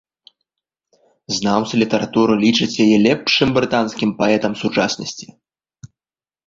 [1.37, 5.25] Знаўцы літаратуры лічаць яе лепшым брытанскім паэтам сучаснасці.